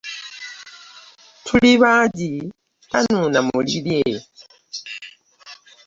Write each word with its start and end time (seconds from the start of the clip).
Tuli 1.45 1.71
bangi 1.81 2.33
tanuuna 2.91 3.39
mu 3.47 3.57
lirye. 3.67 4.13